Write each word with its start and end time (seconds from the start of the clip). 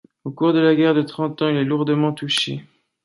Au 0.23 0.31
cours 0.31 0.51
de 0.51 0.57
la 0.59 0.73
guerre 0.73 0.95
de 0.95 1.03
Trente 1.03 1.39
Ans, 1.43 1.49
il 1.49 1.57
est 1.57 1.63
lourdement 1.63 2.11
touché. 2.11 2.65